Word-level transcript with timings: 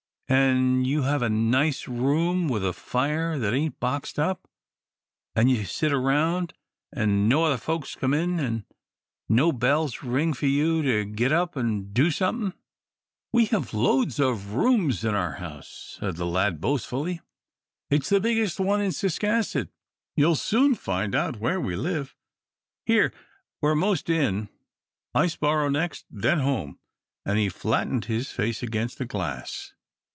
"An' 0.33 0.85
you 0.85 1.01
have 1.01 1.21
a 1.21 1.29
nice 1.29 1.89
room 1.89 2.47
with 2.47 2.63
a 2.65 2.71
fire 2.71 3.37
that 3.37 3.53
ain't 3.53 3.81
boxed 3.81 4.17
up, 4.17 4.47
an' 5.35 5.49
you 5.49 5.65
sit 5.65 5.91
round, 5.91 6.53
an' 6.93 7.27
no 7.27 7.43
other 7.43 7.57
folks 7.57 7.95
come 7.95 8.13
in, 8.13 8.39
an' 8.39 8.65
no 9.27 9.51
bells 9.51 10.03
ring 10.03 10.31
for 10.33 10.45
you 10.45 10.83
to 10.83 11.03
get 11.03 11.33
up 11.33 11.57
and 11.57 11.93
do 11.93 12.09
somethin'?" 12.09 12.53
"We 13.33 13.43
have 13.47 13.73
loads 13.73 14.21
of 14.21 14.53
rooms 14.53 15.03
in 15.03 15.15
our 15.15 15.33
house," 15.33 15.97
said 15.99 16.15
the 16.15 16.25
lad, 16.25 16.61
boastfully. 16.61 17.19
"It's 17.89 18.07
the 18.07 18.21
biggest 18.21 18.57
one 18.57 18.79
in 18.79 18.91
Ciscasset. 18.93 19.67
You'll 20.15 20.35
soon 20.37 20.75
find 20.75 21.13
out 21.13 21.41
where 21.41 21.59
we 21.59 21.75
live. 21.75 22.15
Here 22.85 23.11
we 23.61 23.67
are 23.67 23.75
most 23.75 24.09
in 24.09 24.47
Iceboro 25.13 25.67
next, 25.69 26.05
then 26.09 26.39
home," 26.39 26.79
and 27.25 27.37
he 27.37 27.49
flattened 27.49 28.05
his 28.05 28.31
face 28.31 28.63
against 28.63 28.97
the 28.97 29.05
glass. 29.05 29.73